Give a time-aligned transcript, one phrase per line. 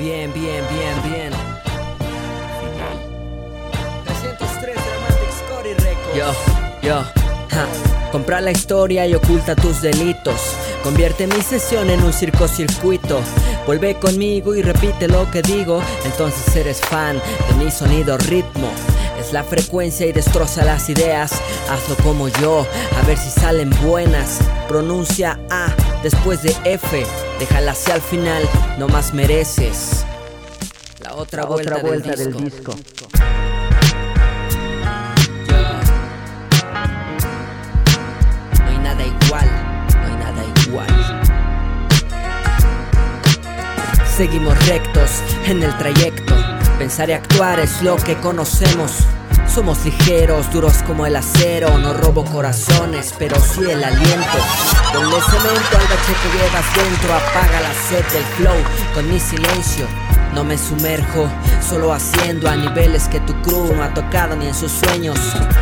[0.00, 1.30] Bien, bien, bien, bien.
[4.06, 6.16] 303 Dramatic Scotty Records.
[6.16, 6.32] Yo,
[6.80, 7.02] yo,
[7.50, 7.66] ja.
[8.10, 10.40] Compra la historia y oculta tus delitos.
[10.82, 13.20] Convierte mi sesión en un circocircuito.
[13.66, 15.82] Vuelve conmigo y repite lo que digo.
[16.06, 17.20] Entonces eres fan
[17.50, 18.70] de mi sonido ritmo.
[19.20, 21.32] Es la frecuencia y destroza las ideas.
[21.68, 22.66] Hazlo como yo,
[22.98, 24.38] a ver si salen buenas.
[24.66, 25.66] Pronuncia A
[26.02, 27.04] después de F.
[27.40, 28.42] Déjala hacia al final,
[28.78, 30.04] no más mereces.
[31.00, 32.74] La otra La vuelta, otra vuelta del del disco.
[32.74, 33.08] disco.
[38.58, 39.48] No hay nada igual,
[39.94, 40.86] no hay nada igual.
[44.16, 45.10] Seguimos rectos
[45.46, 46.34] en el trayecto.
[46.78, 48.92] Pensar y actuar es lo que conocemos.
[49.54, 51.76] Somos ligeros, duros como el acero.
[51.76, 54.38] No robo corazones, pero sí el aliento.
[54.92, 57.14] Ponle cemento al bache que llevas dentro.
[57.14, 58.56] Apaga la sed del flow
[58.94, 60.09] con mi silencio.
[60.34, 61.28] No me sumerjo,
[61.68, 65.18] solo haciendo a niveles que tu crew no ha tocado ni en sus sueños.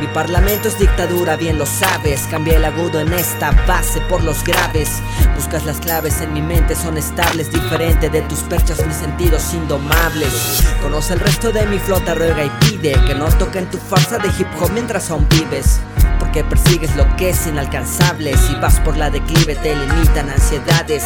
[0.00, 2.26] Mi parlamento es dictadura, bien lo sabes.
[2.30, 5.02] Cambié el agudo en esta base por los graves.
[5.34, 7.50] Buscas las claves en mi mente, son estables.
[7.50, 10.62] Diferente de tus perchas, mis sentidos indomables.
[10.82, 14.28] Conoce el resto de mi flota, ruega y pide que no toquen tu farsa de
[14.38, 15.80] hip hop mientras aún vives.
[16.30, 18.36] Porque persigues lo que es inalcanzable.
[18.36, 21.02] Si vas por la declive, te limitan ansiedades.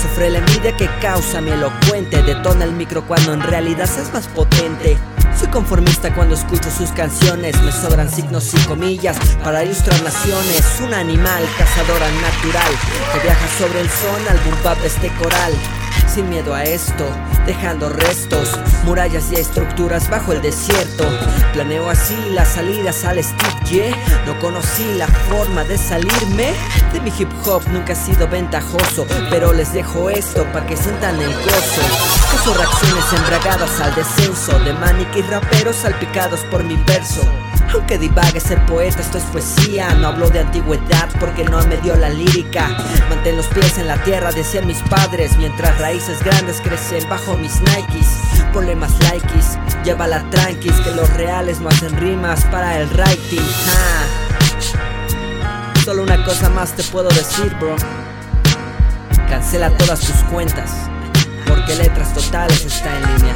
[0.00, 2.22] Sufre la envidia que causa mi elocuente.
[2.22, 4.96] Detona el micro cuando en realidad es más potente.
[5.38, 7.60] Soy conformista cuando escucho sus canciones.
[7.60, 10.80] Me sobran signos y comillas para ilustrar naciones.
[10.82, 12.72] Un animal cazadora natural
[13.12, 15.52] que viaja sobre el son al boom bap de este coral.
[16.06, 17.06] Sin miedo a esto,
[17.46, 21.04] dejando restos, murallas y estructuras bajo el desierto.
[21.52, 23.96] Planeo así las salidas al Steve yeah.
[24.26, 26.52] No conocí la forma de salirme
[26.92, 29.06] de mi hip hop, nunca he sido ventajoso.
[29.30, 31.82] Pero les dejo esto para que sientan el gozo.
[32.34, 37.22] Uso reacciones embragadas al descenso de manic y raperos salpicados por mi verso.
[37.72, 39.94] Aunque divague ser poeta, esto es poesía.
[39.94, 42.68] No hablo de antigüedad porque no me dio la lírica.
[43.08, 45.36] Mantén los pies en la tierra, decían mis padres.
[45.38, 48.06] Mientras raíces grandes crecen bajo mis Nikes.
[48.52, 50.74] Ponle más likes, llévala tranquis.
[50.80, 53.46] Que los reales no hacen rimas para el writing.
[53.68, 54.22] Ah.
[55.84, 57.74] Solo una cosa más te puedo decir, bro.
[59.28, 60.70] Cancela todas tus cuentas.
[61.46, 63.31] Porque letras totales está en línea.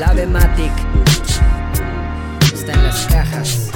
[0.00, 0.72] La Bematic
[2.54, 3.70] está en las cajas.